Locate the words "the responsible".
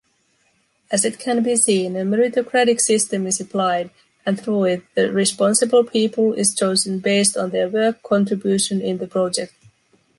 4.95-5.83